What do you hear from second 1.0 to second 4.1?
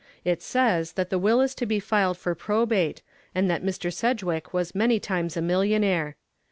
the will is to be filed for probate and that Mr.